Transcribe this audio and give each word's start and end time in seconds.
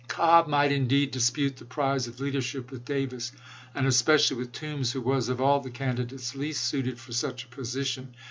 Cobb 0.07 0.47
might 0.47 0.71
indeed 0.71 1.11
dispute 1.11 1.57
the 1.57 1.65
prize 1.65 2.07
of 2.07 2.19
leadership 2.19 2.71
with 2.71 2.83
Davis, 2.83 3.31
and 3.75 3.85
especially 3.85 4.37
with 4.37 4.51
Toombs, 4.51 4.93
who 4.93 4.99
was, 5.01 5.29
of 5.29 5.39
all 5.39 5.59
the 5.59 5.69
candidates, 5.69 6.33
least 6.33 6.63
suited 6.63 6.99
for 6.99 7.11
such 7.13 7.43
a 7.43 7.47
position. 7.49 8.15